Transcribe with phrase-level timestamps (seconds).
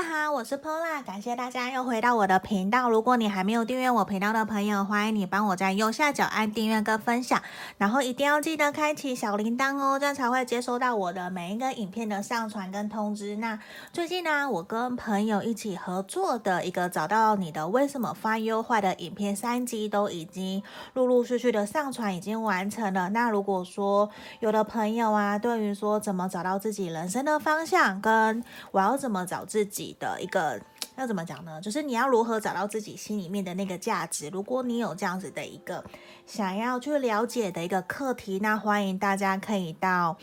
[0.00, 2.88] 大家好，我是 Pola，感谢大家又回到我的频道。
[2.88, 7.42] 如果你还没有订阅我频道的朋友，欢迎你帮我在右下角按订阅跟分享，
[7.76, 13.36] 然后一定要记得开启小铃铛哦，这样才会接收到我的每一个影片的上传跟通知。
[13.36, 13.58] 那
[13.92, 20.62] 最近呢，我跟朋友一起合作的一个找到你的为什么发优化的影片三集都已经
[20.94, 23.10] 陆陆续续的上传，已经完成了。
[23.10, 24.08] 那如果说
[24.38, 29.89] 有的朋友啊，对于说怎么找到自己人生的方向，跟我要怎么找自己。
[29.98, 30.60] 的一个
[30.96, 31.60] 要怎么讲呢？
[31.60, 34.28] 就是你要如何找到自己心里面的那个价值。
[34.28, 35.84] 如果你有这样子的一个
[36.26, 40.16] 想要去了解的一个课题，那欢迎大家可以到。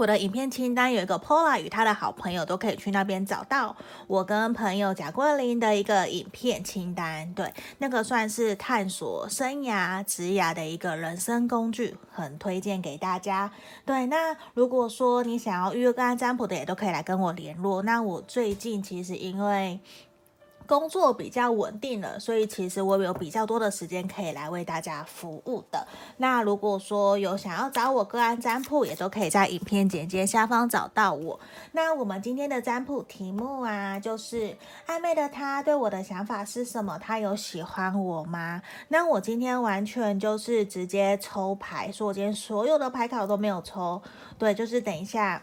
[0.00, 13.52] 我的影片清单有一个 Pola 与他的好朋友都可以去那边找到我跟朋友贾桂林的一个影片清单，对，那个算是探索生涯、职涯的一个人生工具，很推荐给大家。
[13.84, 17.82] 对，那如果说你想要预约个案占卜的，也都可以来跟我联络。
[17.82, 19.78] 那我最近其实因为
[20.70, 25.84] 工作比较稳定了，所以其实我有比较多的时间可以来为大家服务的。
[26.18, 31.40] 那如果说有想要找我个案占卜，也都可以在影片简介下方找到我。
[31.72, 36.96] 那我们今天的占卜题目啊，就是暧昧的他对我的想法是什么？
[36.98, 38.62] 他有喜欢我吗？
[38.86, 44.00] 那我今天完全就是直接抽牌，所以我今天所有的牌卡我都没有抽。
[44.38, 45.42] 对，就是等一下。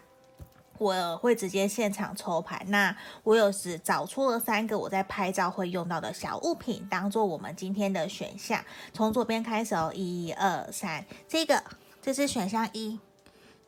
[0.78, 8.64] 我会直接现场抽牌，那我有时找出了三个我在拍照会用到的小物品，当做我们今天的选项。
[8.94, 11.64] 从左边开始哦，一二三，这个
[12.02, 13.00] 这是选项一，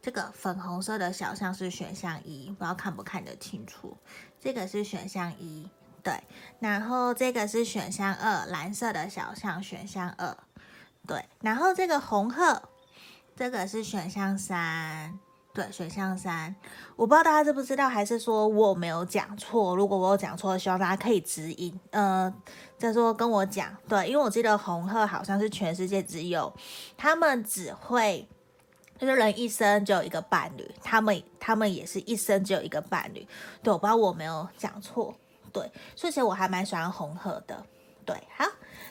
[0.01, 3.97] 这个粉红色的小象是选项一，不知道看不看得清楚？
[4.39, 5.67] 这个是选项一，
[6.03, 6.23] 对，
[6.59, 10.37] 然后这个是选项二，蓝色的小象选项二，
[11.07, 12.61] 对，然后这个红鹤，
[13.35, 15.19] 这个是选项三。
[15.51, 16.55] 对，选项三，
[16.95, 19.75] 我不知道大家知不知道，还是说我没有讲错？
[19.75, 22.31] 如果我有讲错，希望大家可以指引，呃，
[22.77, 23.75] 再说跟我讲。
[23.87, 26.53] 对，因为我记得红鹤好像是全世界只有
[26.95, 28.27] 他们只会，
[28.97, 33.27] 就是人一生只有一个伴侣，他们他们也是一生只有一个伴侣。
[33.63, 35.15] 对，我不知道我没有讲错。
[35.51, 35.63] 对，
[35.95, 37.65] 所以其实我还蛮喜欢红鹤的。
[38.05, 38.45] 对，好。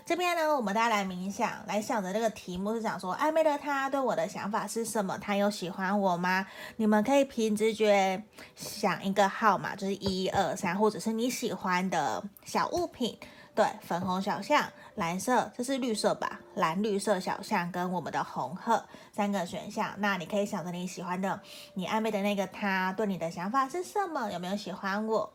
[0.09, 5.19] 这边呢，我们大家来冥想，来想着这个题目是讲说，暧昧的他对我的想法是什么？
[5.19, 6.47] 他有喜欢我吗？
[6.77, 8.25] 你们可以凭直觉
[8.57, 13.19] 想一个号码，就是一二三，或者是你喜欢的小物品。
[13.55, 16.41] 对，粉红小象，蓝色，这是绿色吧？
[16.55, 18.83] 蓝绿色小象跟我们的红鹤
[19.13, 19.93] 三个选项。
[19.99, 21.39] 那你可以想着你喜欢的，
[21.75, 24.31] 你暧昧的那个他对你的想法是什么？
[24.31, 25.35] 有没有喜欢我？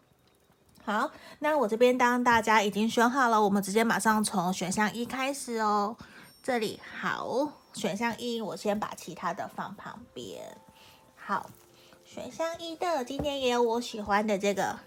[0.86, 5.96] 好，那我这边当大家已经选好了，我们直接马上从选项一开始哦。
[6.42, 10.58] 这里好，选项一，我先把其他的放旁边。
[11.16, 11.50] 好，
[12.04, 14.78] 选项一的今天也有我喜欢的这个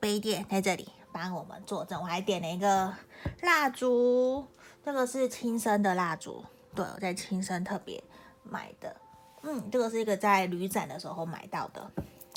[0.00, 2.94] 杯垫在这里帮我们作证，我还点了一个
[3.42, 4.46] 蜡烛，
[4.82, 6.42] 这个是亲生的蜡烛，
[6.74, 8.02] 对，我在亲生特别
[8.42, 8.96] 买的，
[9.42, 11.90] 嗯，这个是一个在旅展的时候买到的。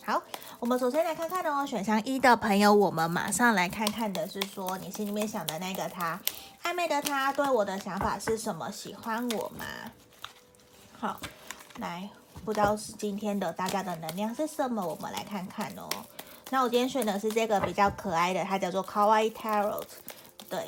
[0.10, 0.24] 好，
[0.60, 6.20] 我们首先来看看哦，选项一的朋友，我们马上来看看的是说，你心里面想的那个他，
[6.64, 8.72] 暧昧的他对我的想法是什么？
[8.72, 9.66] 喜欢我吗？
[11.00, 11.20] 好，
[11.78, 12.10] 来，
[12.44, 14.84] 不知道是今天的大家的能量是什么？
[14.84, 15.88] 我们来看看哦。
[16.50, 19.84] 那我今天选的是这个比较可爱的，它叫做 Kawaii Tarot，
[20.50, 20.66] 对，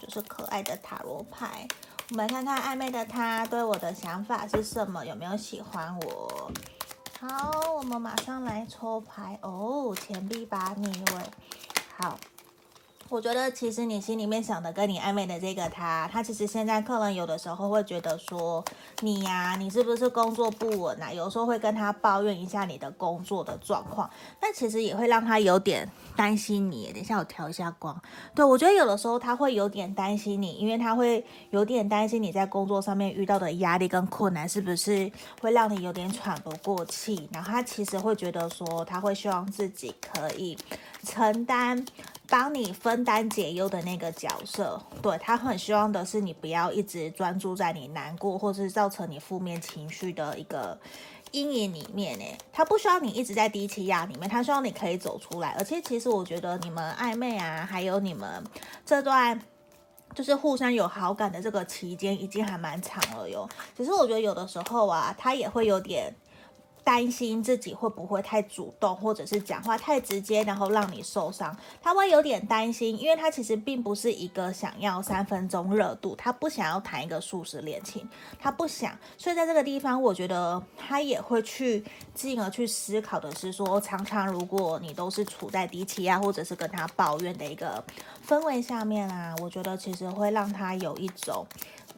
[0.00, 1.68] 就是可爱的塔罗牌。
[2.08, 5.04] 我们来看看暧昧的他对我的想法是什么？
[5.04, 6.50] 有没有喜欢我？
[7.24, 9.94] 好，我们马上来抽牌哦。
[9.94, 11.30] 钱币八逆位，
[11.96, 12.18] 好。
[13.12, 18.64] 我觉得其实你心里面想的跟你暧昧的这个他，他其实现在可能有的时候会觉得说
[19.00, 21.12] 你呀、你是不是工作不稳啊？
[21.12, 24.08] 有时候会跟他抱怨一下你的工作的状况，
[24.40, 25.86] 但其实也会让他有点
[26.16, 26.90] 担心你。
[26.90, 27.94] 等一下我调一下光，
[28.34, 35.12] 对，我觉得有的时候他会有点担心你，因为他会有点担心你在工作上面遇到的压力跟困难是不是
[35.42, 37.28] 会让你有点喘不过气。
[37.30, 40.56] 然后他其实会觉得说他会希望自己可以
[41.04, 41.84] 承担。
[42.32, 50.80] 帮你分担解忧的那个角色，对，他很希望的是你不要一直专注在你难过或是造成你负面情绪的一个
[51.32, 55.50] 阴影里面诶，他不需要你一直在低气压里面，他希望你可以走出来。
[55.58, 58.42] 而且其实我觉得你们暧昧啊，还有你们
[58.86, 59.38] 这段
[60.14, 63.46] 就是互相有好感的这个期间已经还蛮长了哟。
[63.76, 66.10] 只是我觉得有的时候啊，他也会有点。
[66.84, 71.56] 担心自己会不会太主动，或者是讲话太直接，然后让你受伤。
[71.80, 78.08] 他会有点担心，因为他其实并不是一个想要三分钟热度，他不想要谈一个速食恋情，
[78.38, 78.96] 他不想。
[79.16, 81.84] 所以在这个地方，我觉得他也会去
[82.14, 87.82] 进而去思考的是说，常常如果你都是处在低气压，或者是跟他抱怨的一个
[88.26, 91.46] 氛围下面啊，我觉得其实会让他有一种。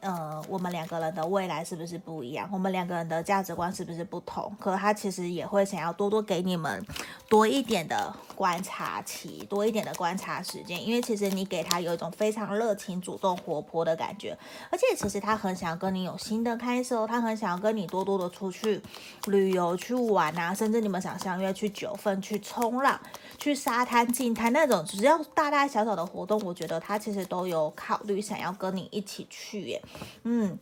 [0.05, 2.47] 呃，我们两个人的未来是不是不一样？
[2.53, 4.55] 我们两个人的价值观是不是不同？
[4.61, 6.85] 可他其实也会想要多多给你们
[7.27, 14.37] 多一点的观察期，多一点的观察时间，因为其实你给他有一种非常热情、主动、活泼的感觉，
[14.71, 18.83] 而且其实他很想要跟你有新的开始哦，他很想要跟你多多的出去
[19.29, 23.01] 旅游、去玩啊，甚至你们想相约去九份、去冲浪、
[23.39, 29.83] 去沙滩、近滩那种，只要大大小小的活动，我觉得他其实都有考虑想要跟你一起去耶。
[30.25, 30.59] 嗯，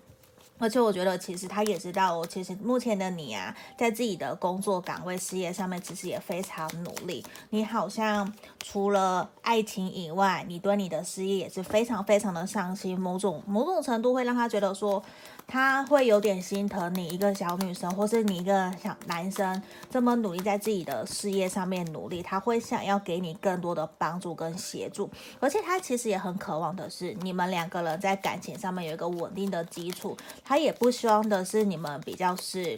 [0.59, 7.25] 而且我觉得其实他也知道，其实目前的你啊，在自己的工作岗位、事业上面，其实也非常努力。
[7.51, 15.03] 你好像除了爱情以外，你对你的事业也是非常非常的上心，某种某种程度会让他觉得说。
[15.47, 25.11] 他会有点心疼你一个小女生，或是你一个小男生这么努力在自己的事业上面努力，他会想要给你更多的帮助跟协助，
[25.41, 32.75] 而且他其实也很渴望的是你们两个人在感情上面有一个稳定的基础，他也不希望的是你们比较是。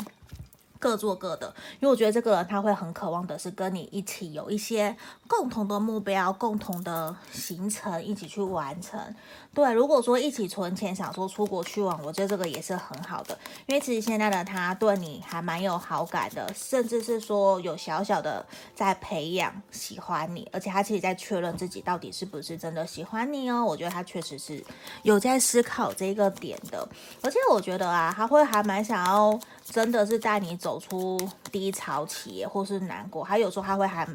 [0.81, 1.46] 各做各的，
[1.81, 4.94] 因为我觉得这个人他会很渴望的是跟你一起有一些
[5.26, 9.00] 共同的目标、共同的行程一起去完成。
[9.54, 23.64] 对，如果说一起存钱，想说出国去玩，我觉得这个也是很好的，因为其实现在的他对你还蛮有好感的，甚至是说有小小的在培养喜欢你，而且他其实在确认自己到底是不是真的喜欢你哦。
[23.64, 24.62] 我觉得他确实是
[25.04, 26.88] 有在思考这个点的，
[27.22, 29.38] 而且我觉得啊，他会还蛮想要。
[29.64, 31.18] 真的是带你走出
[31.50, 34.06] 低潮期，或是难过，还有时候他会还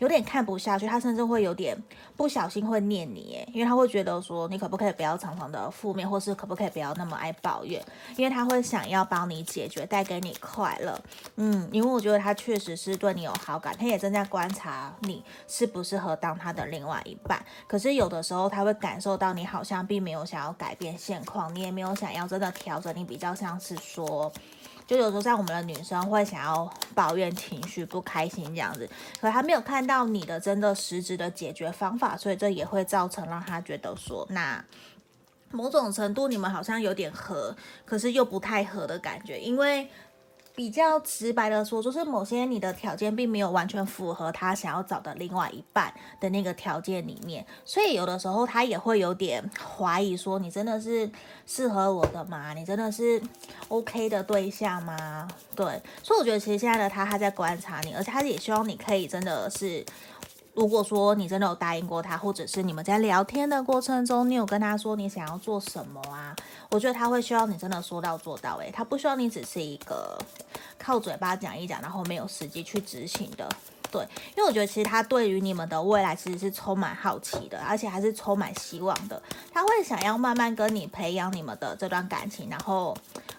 [0.00, 1.74] 有点看不下去，他甚至会有点
[2.14, 7.82] 不小心会念你，诶，因为他会觉得说你可不可以不要常常的负面，或是可不可以不要那么爱抱怨，
[8.16, 11.00] 因为他会想要帮你解决，带给你快乐，
[11.36, 24.32] 嗯，因为我觉得他确实是对你有好感，他也正在观察你适不适合当他的另外一半，可是有的时候他会感受到你好像并没有想要改变现况，你也没有想要真的调整，你比较像是说。
[24.88, 28.88] 就有时候像我们的女生会想要抱怨情绪不开心这样子，
[29.20, 34.64] 可她没有看到你的真的实质的解决方法，所以这也会造成让她觉得说，那
[35.50, 37.54] 某种程度你们好像有点合，
[37.84, 39.88] 可是又不太合的感觉，因为。
[40.58, 51.08] 比较直白的说，就是某些你的条件并没有完全符合他想要找的另外一半的那个条件里面，所以有的时候他也会有点怀疑，说你真的是
[51.46, 52.54] 适合我的吗？
[52.54, 53.22] 你真的是
[53.68, 55.28] OK 的对象吗？
[55.54, 59.86] 对，所以我觉得其实现在的他，他在观察你，而且他也希望你可以真的是。
[60.54, 66.34] 如果说你真的有答应过他，或者是你们在聊天的过程中，你有跟他说你想要做什么啊？
[66.70, 70.18] 我觉得他会需要你真的说到做到，诶，他不需要你只是一个
[70.78, 73.48] 靠嘴巴讲一讲，然后没有实际去执行的。
[73.90, 74.06] 对，
[74.36, 79.20] 因为我觉得其实他对于你们的未来其实是充满好奇的，而且还是充满希望的。
[79.50, 82.94] 他会想要慢慢跟你培养你们的这段感情，然后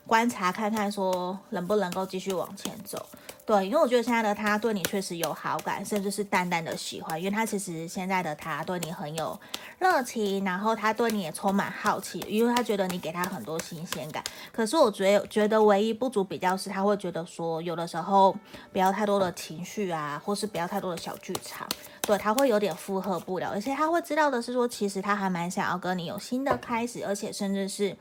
[0.09, 3.05] 观察看看说能不能够继续往前走。
[3.45, 7.19] 对，因为我觉得现在的他对你确实有好感，甚至是淡淡的喜欢。
[7.19, 9.39] 因为他其实现在的他对你很有
[9.77, 14.23] 热情，然后他对你也充满好奇，因为他觉得你给他很多新鲜感。
[14.51, 18.35] 可是我觉得觉得唯一不足比较是，他会觉得说有的时候
[18.73, 21.67] 不要太多的情绪啊，或是不要太多的小剧场，
[22.01, 23.51] 对，他会有点负荷不了。
[23.51, 27.97] 而且他会知道的是说，其实他还蛮想要跟你有新的开始，而且甚至是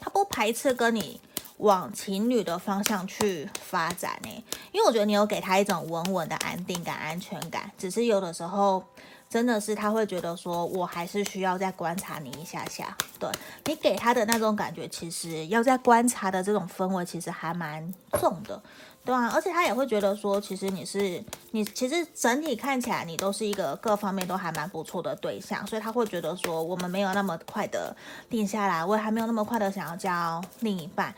[0.00, 1.20] 他不排斥跟你。
[1.58, 7.70] 往情侣的方向去发展呢，因为我觉得你有给他一种稳稳的安定感、安全感。
[7.78, 8.84] 只是有的时候，
[9.30, 12.94] 真的是他会觉得说，我还是需要再观察你一下下。
[13.20, 13.30] 对，
[13.66, 18.60] 你给他的那种感觉，其实要在观察的这种氛围，其实还蛮重的，
[19.04, 27.94] 对啊，而且他也会觉得说，其实你是你，其实整体看起来你都是一个各方面都还蛮不错的对象，所以他会觉得说，我们没有那么快的
[28.30, 31.14] 定下来，我还没有那么快的想要交另一半。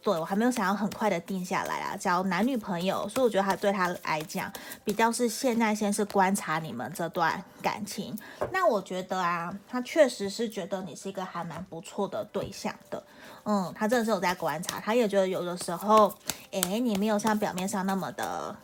[0.00, 4.52] 对，我还没有想要很快的定下来啊，交男女朋友，所以我觉得他对他来讲
[4.84, 8.14] 比较是现在先是观察你们这段感情。
[8.52, 13.02] 那我觉得啊，他确实是觉得你是一个还蛮不错的对象的，
[13.44, 16.12] 嗯，他真的是有在观察，他也觉得有的时候，
[16.50, 18.54] 诶，你没有像表面上那么的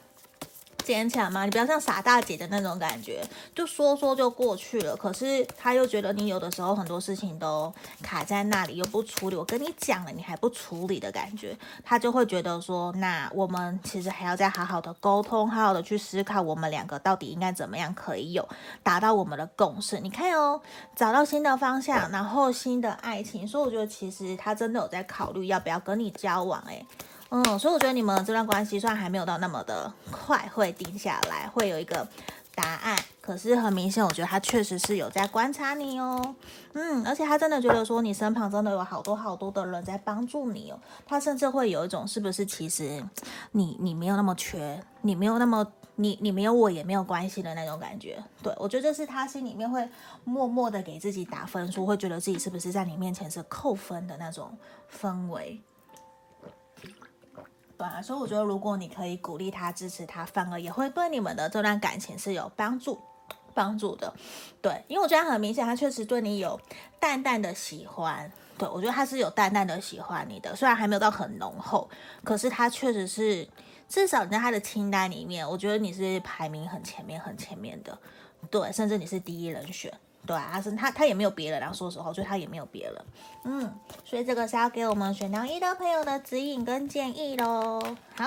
[0.84, 1.44] 坚强吗？
[1.44, 3.22] 你不要像傻大姐的那种感觉，
[3.54, 4.96] 就说说就过去了。
[4.96, 9.36] 可是他又觉得你有的时候很多事情都卡在那里，又不处理。
[9.36, 18.46] 我跟你讲了，你还不处理的感觉，他就会觉得说，那我们其实还要再好好的沟通，好好的去思考，我们两个到底应该怎么样可以有
[18.82, 20.00] 达到我们的共识。
[20.00, 20.60] 你看哦，
[20.96, 26.84] 找到新的方向，然后新的爱情，所以我觉得其实他真的有在考虑要不要跟你交往，诶。
[27.30, 32.06] 嗯，所以我觉得你们这段关系虽然还没有到那么的快会定下来，会有一个
[32.56, 36.34] 答案，可是很明显，我觉得他确实是有在观察你哦。
[36.72, 40.78] 嗯，而且他真的觉得说你身旁真的有好多好多的人在帮助你哦。
[41.06, 43.00] 他甚至会有一种是不是其实
[43.52, 48.20] 你你没有那么缺，你没有那么你你没有我也没有关系的那种感觉。
[48.42, 49.88] 对，我觉得这是他心里面会
[50.24, 54.58] 默默的给自己打分数，会觉得自己是不是在你面前是扣分的那种
[55.00, 55.62] 氛围。
[57.80, 63.00] 对，所以我觉得，如果你可以鼓励他、支持他，反而也会对你们的这段感情是有帮助、
[63.54, 64.12] 帮助的。
[64.60, 66.60] 对，因为我觉得很明显，他确实对你有
[66.98, 68.30] 淡淡的喜欢。
[68.58, 71.88] 对，我觉得他是有淡淡的喜欢你的，虽然还没有到很浓厚，
[72.22, 73.48] 可是他确实是
[73.88, 77.98] 至少你在他的清单里面，我觉得你是排名很前面、很前面的。
[78.50, 79.90] 对，甚至你是第一人选。
[80.26, 83.04] 对啊，他他他也没有别人，然后说实话，所以他也没有别人。
[83.44, 83.74] 嗯，
[84.04, 87.80] 所以这个是要给我们选到一的朋友的指引跟建议喽。
[88.16, 88.26] 好，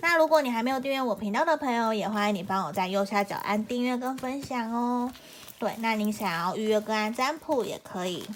[0.00, 5.10] 那如果你还没有订阅我频道的朋友，也欢迎你帮我在右下角按订阅跟分享哦。
[5.58, 8.28] 对，那您想要预约个案占卜，也可以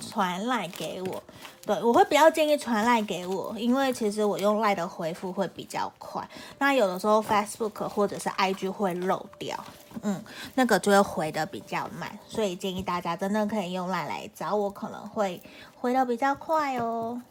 [0.00, 1.22] 传赖给我。
[1.64, 6.28] 对，我会比较建议传赖给我，因为其实我用赖的回复会比较快。
[6.58, 9.56] 那有的时候 Facebook 或者是 IG 会漏掉。
[10.02, 10.22] 嗯，
[10.54, 15.40] 那个就会回的比较慢，所以建议大家真的可以用 LINE 来找我，可能会
[15.76, 17.22] 回的比较快哦。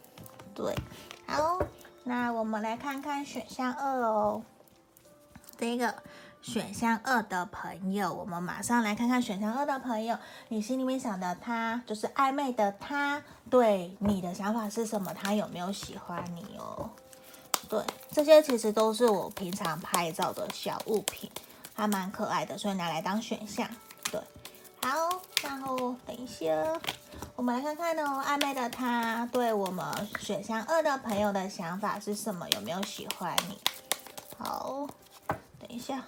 [0.54, 0.74] 对，
[1.26, 1.58] 好，
[2.04, 4.42] 那我们来看看选项二哦。
[5.58, 5.94] 这个
[6.40, 10.16] 选项二的朋友，我们马上来看看选项二的朋友，
[10.48, 15.12] 你心里面想的他，就是暧昧的他，对你的想法是什么？
[15.14, 16.90] 他有没有喜欢你哦？
[17.68, 21.30] 对，这些其实都是我平常拍照的小物品。
[21.82, 23.68] 还蛮可爱的，所以拿来当选项。
[24.04, 24.20] 对，
[24.82, 26.80] 好，然后等一下，
[27.34, 29.84] 我们来看看哦，暧昧的他对我们
[30.20, 32.48] 选项二的朋友的想法是什么？
[32.50, 33.58] 有没有喜欢你？
[34.38, 34.86] 好，
[35.58, 36.04] 等一下，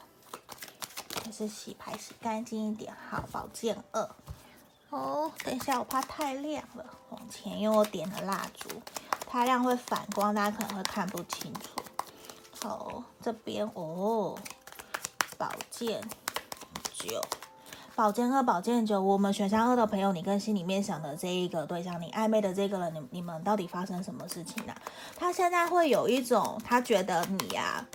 [1.24, 2.94] 还是洗牌洗干净一点。
[3.10, 4.08] 好，宝剑二。
[4.90, 8.68] 哦，等一下，我怕太亮了，往前，因为我点了蜡烛，
[9.28, 11.70] 太亮会反光，大家可能会看不清楚。
[12.62, 14.38] 好，这边哦。
[15.44, 16.00] 宝剑
[16.94, 17.20] 九，
[17.94, 18.98] 宝剑二，宝剑九。
[18.98, 24.74] 我们选项二的朋友，你跟心里面想的这一个对象，你暧昧的这个人，你你们到底发生什么事情呢、
[25.14, 27.86] 他现在会有一种，他觉得你呀、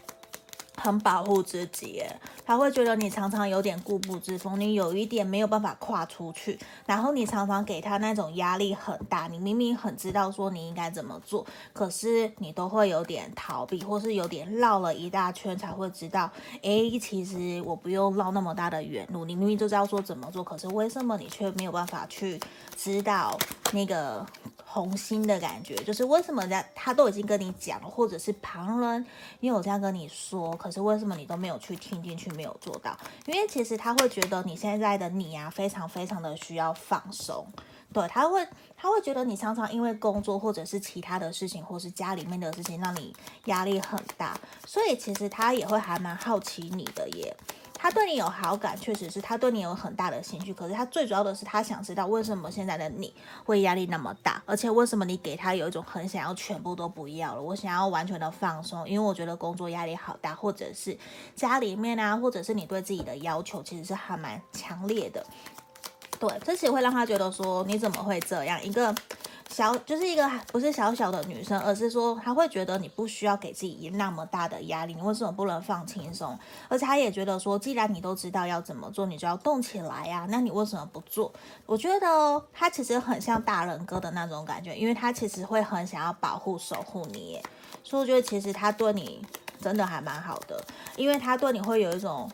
[0.82, 2.02] 很保护自己，
[2.46, 9.28] 他会觉得你常常有点固步自封，你有一点没有办法跨出去，然后你常常给他那种压力很大。
[9.28, 16.32] 你明明很知道说你应该怎么做，可是你都会有点逃避，或是有点绕了一大圈才会知道，
[16.62, 19.26] 诶，其实我不用绕那么大的远路。
[19.26, 22.40] 你明明就知道说怎么做，可是为什么你却没有办法去
[22.76, 23.38] 知道
[23.74, 24.26] 那个？
[24.72, 29.04] 红心的感觉，就是为什么人家他都已经跟你讲，或者是旁人
[29.40, 32.96] 也有这样跟你说，可是为什么你都没有去听进去，没有做到？
[33.26, 37.48] 因为其实他会觉得你现在的你啊，非常非常的需要放松。
[37.92, 38.48] 对，他会
[38.78, 43.12] 他会觉得你常常因为工作或者是其他的事情，或是家里面的事情，让你
[43.46, 47.36] 压力很大，所以其实他也会还蛮好奇你的耶。
[47.82, 50.54] 他对你有好感，确实是他对你有很大的兴趣。
[50.54, 53.14] 可是他最主要的是，他想知道为什么现在的你
[53.46, 60.98] 会压力那么大，而且为什么你给他有一种很想要全部都不要了，我想要完全的放松，因为我觉得工作压力好大，或者是
[61.36, 65.26] 家里面啊，或者是你对自己的要求其实是还蛮强烈的。
[66.20, 68.94] 对，这其实会让他觉得说，你怎么会这样一个。
[69.50, 76.38] 小就是一个不是小小的女生，而是说她会觉得你不需要给自己那么大的压力，你为什么不能放轻松？
[76.68, 81.34] 而且她也觉得说，既然你都知道要怎么做，你就要动起来呀，那你为什么不做？
[81.66, 87.42] 我觉得她其实很像大人哥的那种感觉，因为她其实会很想要保护守护你，
[87.84, 89.22] 所以我觉得其实她对你
[89.60, 90.64] 真的还蛮好的，
[90.96, 92.30] 因为她对你会有一种。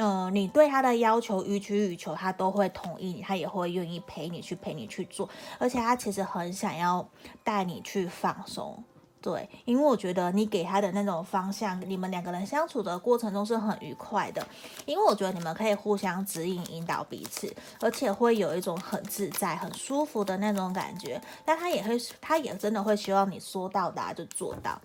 [0.00, 5.28] 呃，你对他的要求予取予求，他都会同意你，他也会愿意陪你去陪你去做，
[5.58, 7.06] 而且他其实很想要
[7.44, 8.82] 带你去放松，
[9.20, 14.46] 对，因为我觉得你给他的那种方向，你们两个人相处的过程中是很愉快的，
[14.86, 24.80] 因为我觉得你们可以互相指引引导彼此，而且会有一种很自在、很舒服的那种感觉，但他也会，他也真的会希望你说到达就做到。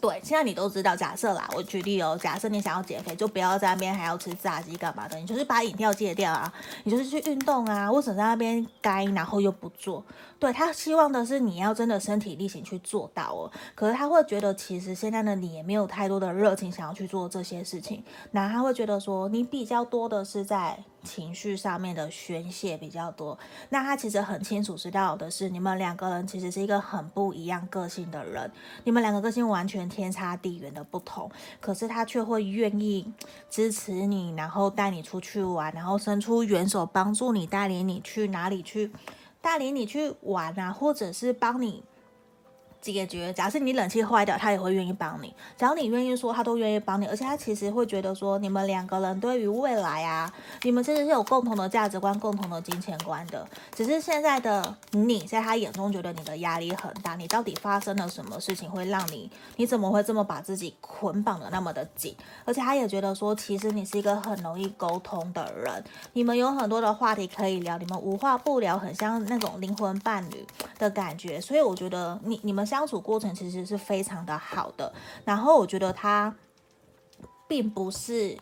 [0.00, 0.94] 对，现在你都知道。
[0.94, 6.52] 假设啦，我举例哦，假设你想要减肥，就不要在那边还要吃炸鸡干嘛的，你就是把饮料戒掉啊，
[6.84, 10.04] 你就是去运动啊，或者在那边该然后又不做？
[10.38, 13.50] 对，他希望的是你要真的身体力行去做到哦。
[13.74, 20.82] 可是他会觉得，其实现在的你也没有太多的热情想要去做这些事情，那他会觉得说你比较多的是在。
[21.04, 23.38] 情绪上面的宣泄比较多，
[23.70, 28.50] 那他其实很清楚知道的是，你们两个人其实是一个很不一样个性的人，
[28.82, 31.30] 你们两个个性完全天差地远的不同，
[31.60, 33.10] 可是他却会愿意
[33.48, 38.90] 支持你，然后带你出去玩，然后伸出援手帮助你，带领你去哪里去，
[39.40, 41.82] 大连你去玩啊，或者是帮你。
[42.80, 45.34] 解决，假设你冷气坏掉，他也会愿意帮你。
[45.56, 47.06] 只要你愿意说，他都愿意帮你。
[47.06, 50.32] 而且他其实会觉得说，你们两个人对于未来啊，
[50.62, 53.46] 你们其实是有共同的价值观、共同的金钱观的。
[53.74, 57.14] 只是现在的你在他眼中觉得你的压力很大。
[57.16, 59.30] 你到底发生了什么事情会让你？
[59.56, 62.14] 你怎么会这么把自己捆绑的那么的紧？
[62.44, 65.82] 而且他也觉得说，其实你是一个很容易沟通的人。
[66.12, 70.46] 你们有很多的话题可以聊，你们无话不聊，很像那种灵魂伴侣
[70.78, 71.40] 的感觉。
[71.40, 74.92] 所以我觉得你你们相处过程其实是非常的好的，
[75.24, 76.34] 然后我觉得他
[77.46, 78.36] 并不是。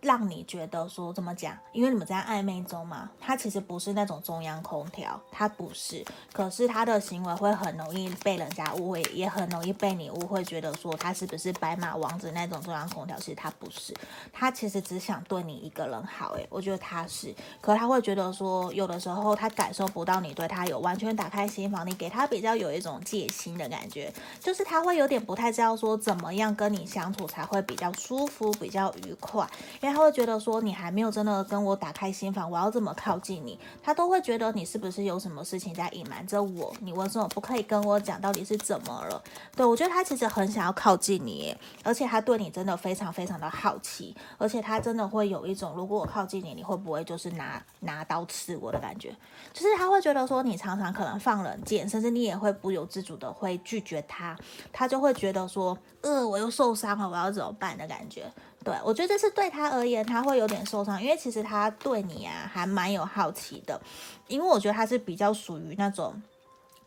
[0.00, 1.56] 让你觉得说怎么讲？
[1.72, 6.04] 因为你们在暧昧中嘛，他其实不是那种中央空调，他不是。
[6.32, 13.18] 可是他的行为会很容易被人家误会，也很容易被你误会，觉得说他是不是白马王子那种中央空调？
[13.18, 13.92] 其实他不是，
[14.32, 16.32] 他其实只想对你一个人好。
[16.34, 17.34] 诶，我觉得他是。
[17.60, 29.48] 可他会觉得说，有的时候他感受不到你对他有完全打开心房，你给他比较有一种戒心的感觉，就是他会有点不太知道说怎么样跟你相处才会比较舒服、比较愉快。
[29.80, 33.58] 因为他会觉得说你还没有真的跟我打开心房，我要怎么靠近你？
[33.82, 36.72] 他都会觉得你是不是有什么事情在隐瞒着我？
[36.78, 39.20] 你为什么不可以跟我讲到底是怎么了？
[39.56, 41.52] 对，我觉得他其实很想要靠近你，
[41.82, 49.12] 而且他对你真的非常非常的好奇，而且他真的会有一种如果我靠近你，你会不会就是拿拿刀刺我的感觉？
[49.52, 54.38] 就是他会觉得说你常常可能放冷箭，甚至你也会不由自主的会拒绝他，
[54.72, 58.30] 他就会觉得说，呃，我又受伤了，我要怎么办的感觉？
[58.64, 63.80] 对，我觉得这是对他而言，他会有点受伤，因为其实他对你啊还蛮有好奇的，
[64.26, 66.20] 因为我觉得他是比较属于那种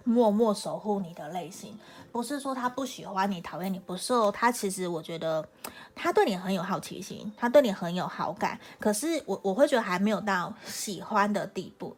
[0.03, 1.75] 默默守护你的类型，
[2.11, 5.47] 不是说他不喜欢你、讨厌你，不是哦，他其实我觉得
[5.95, 11.95] 他对你很有好奇心，他对你很有好感，可是我我会觉得还没有到喜欢的地步。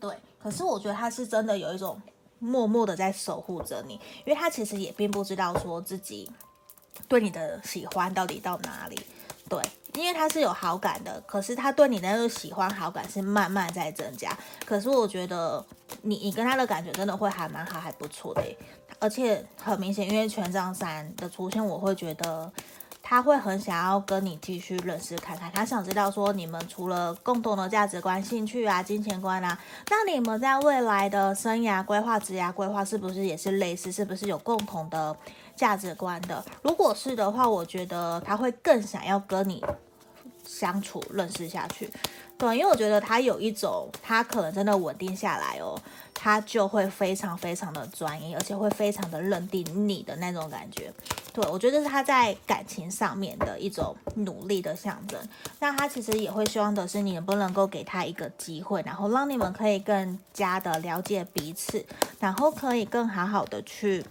[0.00, 2.00] 对，可是我觉得他是真的有一种
[2.40, 3.94] 默默的在守护着你，
[4.26, 6.30] 因为他其实也并不知道说自己。
[7.06, 8.98] 对你的喜欢到底到哪里？
[9.48, 9.62] 对，
[9.94, 14.36] 因为他是有好感的，可是他对你的那个喜欢好感是慢慢在增加。
[14.66, 15.64] 可是我觉得
[16.02, 18.42] 你你跟他的感觉真的会还蛮好，还不错的，
[18.98, 22.50] 而且很明显，因为权杖三的出现，我会觉得。
[23.00, 29.58] 他会很想要跟你继续认识看看，他想知道说你们除了共同的价值观、兴趣啊、金钱观啊，
[29.88, 33.90] 那你们在未来的生涯规划、职业规划是不是也是类似？
[33.90, 35.16] 是不是有共同的
[35.58, 36.42] 价值观的？
[36.62, 39.62] 如果是的话，我觉得他会更想要跟你
[40.46, 41.90] 相处、认识下去。
[42.38, 45.76] 对，因为我觉得他有一种，他可能真的稳定下来哦，
[46.14, 50.92] 他就会非常非常的专一，而且会非常的认定你的那种感觉。
[51.32, 55.18] 对，我觉得是他在感情上面的一种努力的象征。
[55.58, 61.84] 那他其实也会希望的是，你能不能够给他一个机会，然后让你们可以更加的了解彼此，
[62.20, 64.04] 然后可以更好好的去。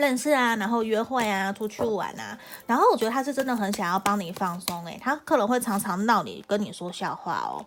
[0.00, 2.36] 认识啊，然后约会啊，出去玩啊，
[2.66, 7.64] 然后我觉得他是真的很想要帮你放松诶，他可能会常常闹你，跟你说笑话哦，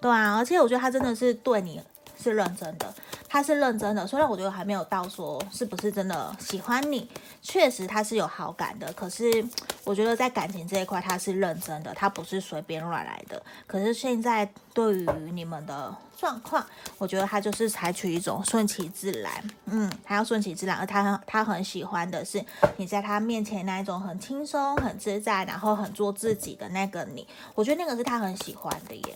[0.00, 1.80] 对啊，而且我觉得他真的是对你
[2.20, 2.94] 是认真的，
[3.28, 6.36] 他是认真的，虽然我觉得还没有到说是不是真的。
[6.40, 7.08] 喜欢你，
[7.42, 9.44] 确实他是有好感的，可是
[9.84, 15.94] 我觉得在感情这一块他是认真的，他不是随便乱来的，可是现在对于你们的。
[16.18, 16.64] 状况，
[16.96, 19.30] 我觉得他就是采取一种顺其自然，
[19.66, 22.42] 嗯，他要顺其自然，而他他很喜欢的是
[22.78, 29.14] 你在他面前那一种很轻松、很自在，然后很做自己的那个你，我觉得那个是他很喜欢的耶，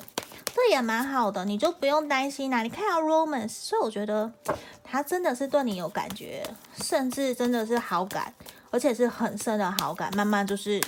[0.62, 2.62] 这也蛮好的，你就不用担心啦。
[2.62, 4.30] 你看到 romance，所以我觉得
[4.84, 6.46] 他真的是对你有感觉，
[6.82, 8.32] 甚至真的是好感，
[8.70, 10.78] 而且是很深的好感，慢慢就是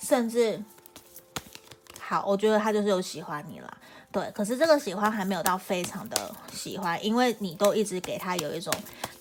[0.00, 0.62] 甚至
[2.00, 3.76] 好，我觉得他就是有喜欢你了。
[4.12, 8.72] 对，可是这个喜欢还没有到非常的喜欢，因为你都一直给他有一种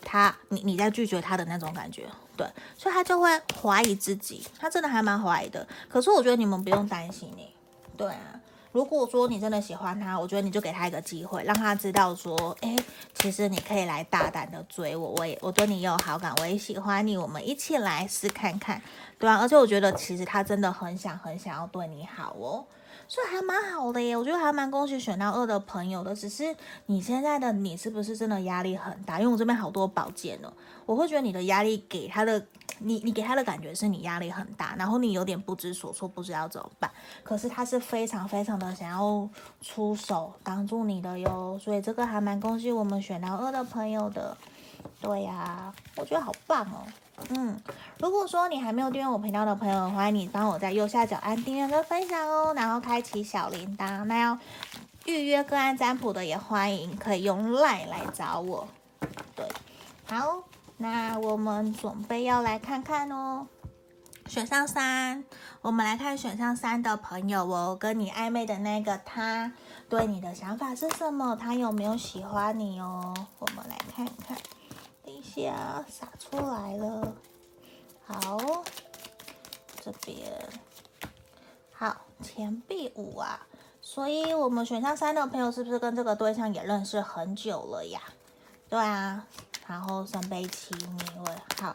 [0.03, 2.07] 他你你在拒绝他的那种感觉，
[2.37, 3.29] 对，所以他就会
[3.61, 5.67] 怀疑自己，他真的还蛮怀疑的。
[5.89, 7.49] 可是我觉得你们不用担心你，
[7.97, 8.39] 对啊。
[8.77, 12.75] 如果说你真的喜欢他，我觉得你就给他一个机会，让他知道说，哎，
[13.15, 18.79] 其实你可以来大胆的追我，我也我对你有好感，我也喜欢你，我们一起来试看看，
[19.17, 22.63] 对啊，而且我觉得其实他真的很想很想要对你好哦。
[23.07, 26.13] 所以还蛮好的耶，我觉得还蛮恭喜选到二的朋友的。
[26.13, 29.19] 只是你现在的你是不是真的压力很大？
[29.19, 30.53] 因为我这边好多宝剑哦，
[30.85, 32.45] 我会觉得你的压力给他的，
[32.79, 36.89] 你你给他的感觉是你压力很大，然后你有点不知所措，不知道怎么办。
[37.23, 39.29] 可是他是非常非常的想要
[39.61, 44.35] 出手帮助你的哟，所以这个还蛮恭喜我们选到二的朋友的。
[45.01, 46.85] 对呀、我觉得好棒哦。
[47.29, 47.59] 嗯，
[47.99, 54.03] 如果说你还没有订阅我频道的朋友，欢迎你帮我在右下角按订阅跟分享哦，然后开启小铃铛。
[54.05, 54.37] 那要
[55.05, 58.67] 预约个案占卜的也欢迎，可以用 LINE 来找我。
[59.35, 59.47] 对，
[60.05, 60.43] 好，
[60.77, 63.47] 那我们准备要来看看哦。
[64.27, 65.23] 选项三，
[65.61, 69.53] 我们来看选项三的朋友哦，跟你暧昧的那个他
[69.87, 71.35] 对你的想法是什么？
[71.35, 73.13] 他有没有喜欢你哦？
[73.39, 74.37] 我们来看看。
[75.03, 77.13] 等一下洒出来了，
[78.05, 78.37] 好，
[79.81, 80.29] 这边
[81.71, 83.47] 好钱币五啊，
[83.81, 88.01] 所以我们选项三的朋友是不是跟这个对象也认识很久了呀？
[88.67, 89.25] 对啊，
[89.67, 91.73] 然后圣杯七逆位，好。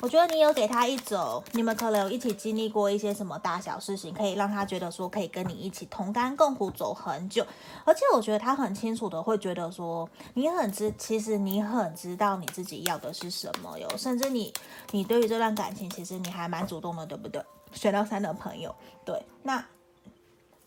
[0.00, 7.46] 我觉得你有给他一种，你们可能有一起经历过一些什么大小事情，可以让他觉得说可以跟你一起同甘共苦走很久。
[7.84, 13.88] 而且我觉得他很清楚的会觉得说，你很知，其实你很知道你自己要的是什么哟。
[13.96, 14.52] 甚至你，
[14.90, 17.40] 你对于这段感情，其实你还蛮主动的，对不对？
[17.72, 18.74] 选到三的朋友，
[19.04, 19.64] 对，那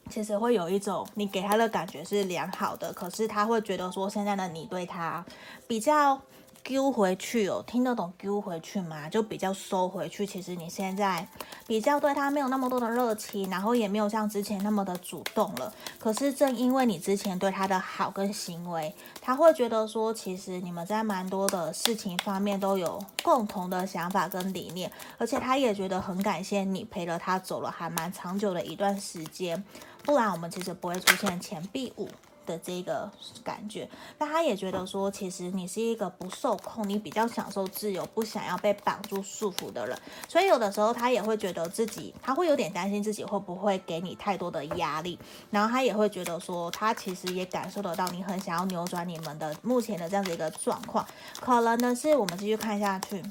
[0.10, 5.26] 其实会有一种你给他的感觉是良好的，可是他会觉得说，现在的你对他
[5.68, 6.22] 比较。
[6.68, 9.08] 丢回去哦，听得懂丢回去吗？
[9.08, 10.26] 就比较收回去。
[10.26, 11.26] 其实你现在
[11.68, 15.72] 比较对他没有那么多的热情，然后也没有像之前那么的主动了。
[16.00, 29.64] 可是正因为你之前对他的好跟行为，他会觉得说，其实你们在蛮多的事情方面都有共同的想法跟理念，而且他也觉得很感谢你陪了他走了还蛮长久的一段时间，
[30.04, 32.10] 不然我们其实不会出现钱币五。
[32.46, 33.10] 的这个
[33.44, 45.18] 感觉，那他也觉得说，其实你是一个不受控，你比较享受自由，不想要被绑住束缚的人，所以有的时候他也会觉得自己，他会有点担心自己会不会给你太多的压力，
[45.50, 51.06] 然后他也会觉得说，他其实也感受得到你很想要扭转你们的目前的这样子一个状况，
[51.40, 53.24] 可能呢是我们继续看下去，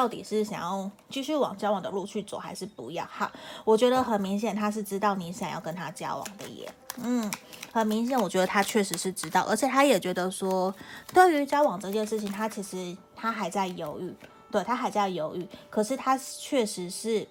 [0.00, 3.04] 到底是想要继续往交往的路去走，还是不要？
[3.04, 3.30] 哈，
[3.66, 6.72] 我觉得很明显他是知道你想要跟他交往的耶。
[7.02, 7.30] 嗯，
[7.70, 10.74] 很明显，我觉得他确实是知道，而且他也觉得说，
[11.12, 14.16] 对于交往这件事情，他其实他还在犹豫，
[14.50, 15.46] 对，他还在犹豫。
[15.68, 17.28] 可是他确实是，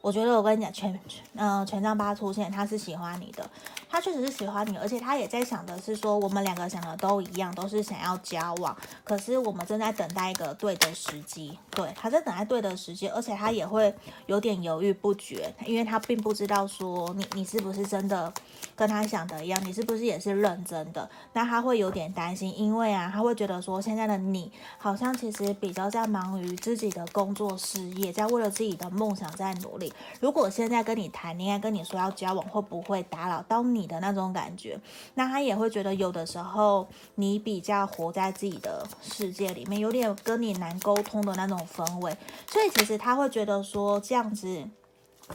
[0.00, 1.00] 我觉得我跟你讲，权
[1.34, 3.50] 嗯权杖八出现，他是喜欢你的。
[3.94, 8.76] 他确实是喜欢你，而且他也在想的是说，我们两个想的都一样，都是想要交往。
[9.04, 13.94] 可是我们正在等待一个对的时机，对，他在等待对的时机，而且他也会
[14.26, 18.34] 有点犹豫不决，因为他并不知道说你你是不是真的
[18.74, 21.08] 跟他想的一样，你是不是也是认真的？
[21.32, 29.94] 那他会有点担心，因为啊，他会觉得说现在的你好像其实比较在忙于自己的工作事业，在为了自己的梦想在努力。
[30.18, 33.83] 如果现在跟你谈恋爱，跟你说要交往，会不会打扰到你？
[33.84, 34.80] 你的那种感觉，
[35.12, 42.16] 那他也会觉得有的时候你比较活在自己的世界里面，有点跟你难沟通的那种氛围，
[42.50, 44.66] 所以其实他会觉得说这样子，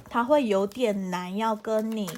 [0.09, 2.09] 他会有点难要跟你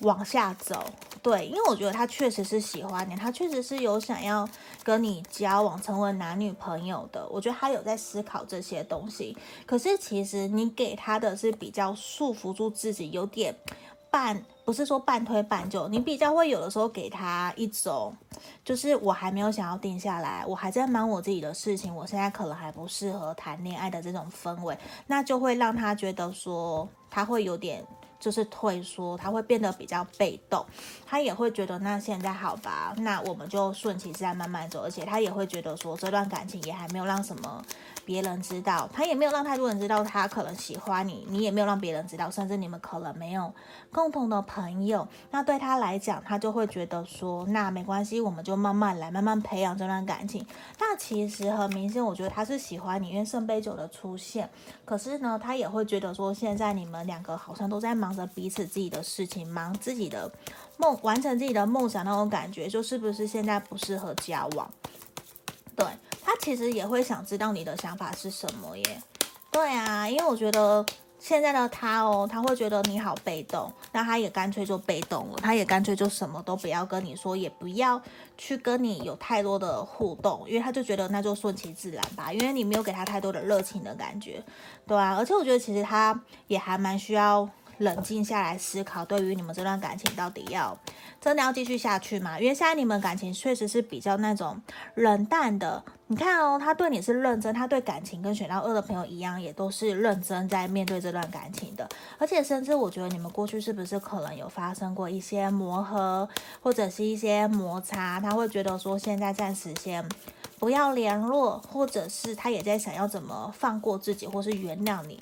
[0.00, 0.84] 往下走。
[1.22, 4.48] 对，因为我觉得他确实是喜欢你，他确实是有想要
[4.82, 7.28] 跟你交往，成为男女朋友的。
[7.28, 13.54] 我觉得他有在思考这些东西，可是其实你给他的是比较束缚住自己，有点。
[14.10, 18.14] 半不是说半推半就，你比较会有的时候给他一种，
[18.62, 24.76] 就是我还没有想要定下来，我还在忙我自己的事情，我现在可能还不适合谈恋爱的这种氛围，
[25.06, 27.82] 那就会让他觉得说他会有点
[28.20, 30.62] 就是退缩，他会变得比较被动，
[31.06, 37.64] 他也会觉得那现在好吧，那我们就顺其自然慢慢走，而且他也会觉得说这段感情也还没有让什么。
[38.08, 43.52] 别人知道，他也没有让太多人知道他可能喜欢你，你也没有让别人知道，甚至你们可能没有
[43.92, 45.06] 共同的朋友。
[45.30, 50.46] 那对他来讲，他就会觉得说，那没关系，我们就慢慢来，慢慢培养这段感情。
[50.78, 54.48] 那其实很明显，我觉得他是喜欢你，因为圣杯九的出现。
[54.86, 60.32] 可是呢，他也会觉得说，现在你们两个好像都在忙着彼此自己的事情，忙自己的
[60.78, 64.66] 梦，完成自己的梦想那种感觉，就是不是现在不适合交往？
[65.78, 65.86] 对。
[66.20, 69.02] 他其实也会想知道你的想法是什么耶，
[69.50, 70.84] 对啊，因为我觉得
[71.18, 77.98] 现在的他哦，他会觉得你好被动，那他也干脆就被动了，他也干脆就什么都不要跟你说，也不要
[78.36, 84.44] 去跟你有太多的互动，因为他就觉得那就顺其自然吧，因为你没有给他太多的热情的感觉，
[84.86, 87.48] 对啊，而且我觉得其实他也还蛮需要。
[87.78, 90.76] 冷静下来思考，对于你们这段感情到底要
[91.20, 92.38] 真的要继续下去吗？
[92.38, 94.60] 因为现在你们感情确实是比较那种
[94.94, 95.82] 冷淡的。
[96.10, 101.86] 你看哦，他对你是认真，他对感情跟选到二的朋友一样，也都是认真在面对这段感情的。
[102.16, 106.26] 而且甚至我觉得你们过去是不是可能有发生过一些磨合，
[106.62, 108.18] 或者是一些摩擦？
[108.20, 110.02] 他会觉得说现在暂时先
[110.58, 115.20] 不要联络，或者是他也在想要怎么放过自己，或是原谅你。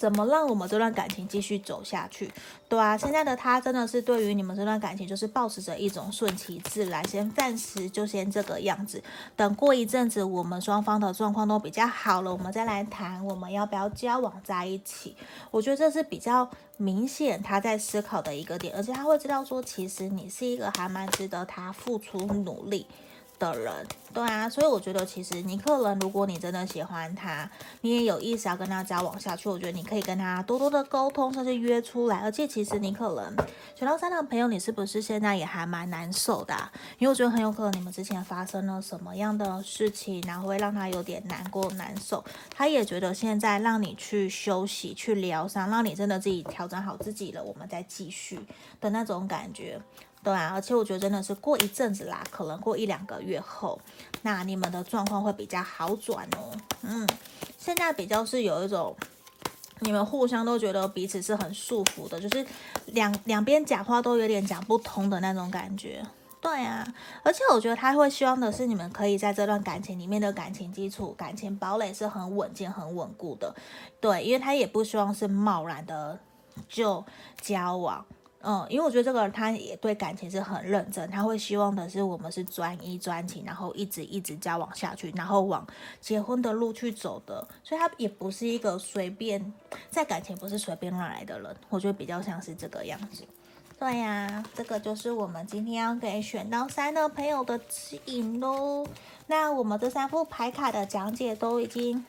[0.00, 2.32] 怎么让我们这段感情继续走下去？
[2.70, 9.02] 对啊，现在的他真的是对于你们这段感情，就是保持着一种顺其自然，先暂时就先这个样子，
[9.36, 15.14] 等过一阵子我们双方的状况都比较好了，我们再来谈我们要不要交往在一起。
[15.50, 22.86] 我觉得这是比较明显他在思考的一个点，而且他会知道说，其实你是一个还蛮值得他付出努力
[23.40, 27.50] 的人，对啊，所以我觉得其实你可能，如果你真的喜欢他，
[27.80, 32.18] 你也有意思要跟他交往下去，我觉得你可以跟他多多的沟通，甚至约出来。
[32.18, 33.34] 而且其实你可能
[33.74, 36.54] 选到三的朋友，你是不是现在也还蛮难受的？
[36.98, 42.22] 因为我觉得很有可能你们之前发生了什么样的事情，然后会让他有点难过难受。
[42.54, 48.38] 他也觉得现在让你去休息、去疗伤，让你真的自己调整好自己了，我们再继续
[48.82, 49.80] 的那种感觉。
[50.22, 53.80] 对啊，而且我觉得真的是过一阵子啦，可能过一两个月后，
[54.20, 56.52] 那你们的状况会比较好转哦。
[56.82, 57.08] 嗯，
[57.56, 58.94] 现在比较是有一种，
[59.78, 62.46] 你们互相都觉得彼此是很束缚的，就是
[62.86, 66.04] 两两边讲话都有点讲不通的那种感觉。
[66.42, 66.86] 对啊，
[67.22, 73.54] 而且我觉得他会希望的是你们可以在这段感情里面的感情基础、感情堡垒是很稳健、很稳固的。
[74.00, 76.18] 对，因为他也不希望是贸然的
[76.68, 77.02] 就
[77.40, 78.04] 交往。
[78.42, 85.66] 嗯，因为我觉得这个人他也对感情是很认真，他会希望的是我们是专一专情，然后一直一直交往下去，然后往
[86.00, 87.46] 结婚的路去走的。
[87.62, 89.52] 所以他也不是一个随便
[89.90, 93.24] 在感情不是随便乱来的人，我觉得比较像是这个样子。
[93.78, 98.86] 对呀，这个就是我们今天要给选到三的朋友的指引喽。
[99.26, 102.04] 那我们这三副牌卡的讲解都已经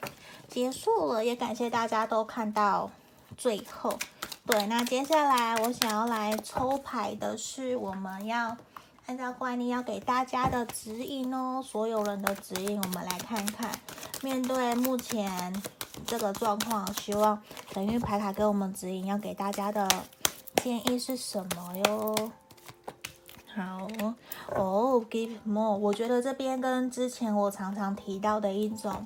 [0.48, 2.90] 结束了，也感谢大家都看到
[3.38, 4.00] 最后。
[4.46, 8.58] 对，那接下来我想要来抽牌的是，我们要
[9.06, 13.72] 按照惯例要给大家的指引哦，所有人的指引，我们来看看，
[14.22, 15.62] 面对目前
[16.06, 19.88] 这个状况，希望神諭牌卡给我们指引，要给大家的
[20.56, 22.32] 建议是什么哟？
[23.56, 23.88] 好
[24.56, 29.06] 哦，Give more，我觉得这边跟之前我常常提到的一种。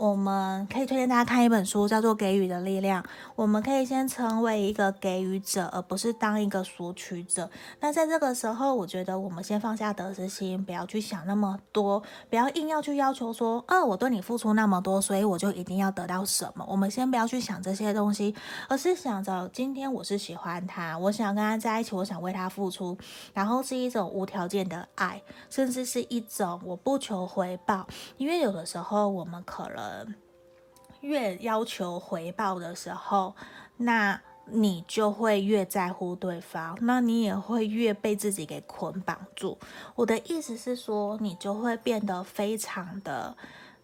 [0.00, 3.02] 我们可以推荐大家看一本书，叫做《给予的力量》。
[3.36, 7.50] 我们可以先成为一个给予者，而不是当一个索取者。
[7.80, 16.64] 那在这个时候，我觉得我们先放下得失心，不要去想那么多，不要硬要去要求说，哦，我对你付出那么多，所以我就一定要得到什么。
[16.66, 18.34] 我们先不要去想这些东西，
[18.70, 22.96] 而是想着今天我是喜欢他，我想跟他在一起，我想为他付出，
[23.34, 27.86] 然后是一种无条件的爱，甚至是一种我不求回报。
[28.16, 29.89] 因为有的时候我们可能。
[31.00, 33.34] 越要求回报的时候，
[33.76, 39.58] 那你就会越在乎对方，那你也会越被自己给捆绑住。
[39.94, 43.36] 我的意思是说，你就会变得非常的。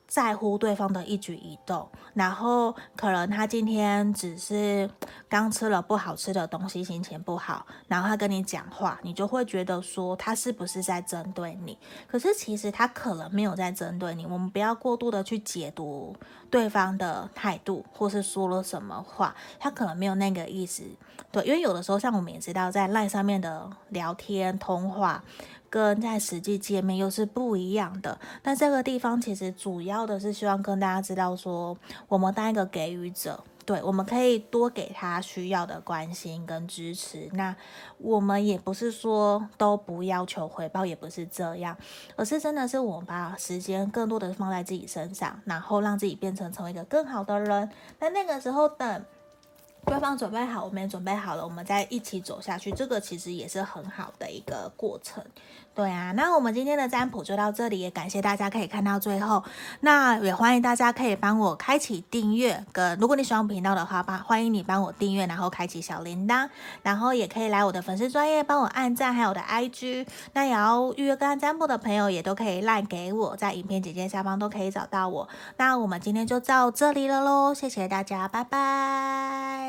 [0.07, 4.89] 在乎对方的一举一动，然后可能他今天只是
[5.29, 11.77] 刚吃了不好吃的东西，心情不好，然后他跟你讲话，你就会觉得说他是不是在针对你？
[12.07, 14.25] 可是其实他可能没有在针对你。
[14.25, 16.15] 我们不要过度的去解读
[16.51, 20.85] 对方的态度，或是说了什么话，他可能没有那个意思。
[21.33, 25.23] 对，因为有的时候像我们也知道，在 LINE 上面的聊天通话。
[25.69, 28.19] 跟在实际见面又是不一样的。
[28.43, 31.77] 那这个地方其实主要的是希望跟大家知道说，
[32.09, 37.29] 我们当一个给予者，对，我们可以多给他需要的关心跟支持。
[37.33, 37.55] 那
[37.99, 41.77] 我们也不是说都不要求回报，也不是这样，
[42.17, 47.71] 而是真的是我们把时间更多的放在自己身上，然后让自己变成成为一个更好的人。
[47.99, 49.05] 那那个时候等。
[49.87, 52.73] 对方准备好，我们也准备好了，我们再一起走下去。
[52.73, 55.25] 这个其实也是很好的一个过程。
[55.77, 59.45] 对啊，那我们今天的占卜就到这里，也感谢大家可以看到最后。
[59.81, 66.49] 那也欢迎大家可以帮我开启订阅，跟如果你喜欢频道的话，帮欢迎你帮我订阅，然后开启小铃铛，
[66.83, 70.07] 然后也可以来我的粉丝专业帮我按赞，还有我的 IG。
[70.33, 75.29] 那也要预约个案占卜的朋友也都可以赖给我，在影片简介下方都可以找到我。
[75.59, 79.67] 那我们今天就到这里了喽，谢谢大家，拜拜。